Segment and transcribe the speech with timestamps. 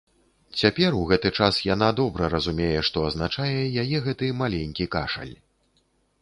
[0.59, 3.53] Цяпер, у гэты час, яна добра разумее, што азначае
[3.85, 5.35] яе гэты маленькі кашаль.